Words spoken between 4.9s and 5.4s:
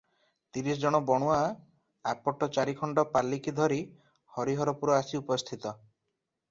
ଆସି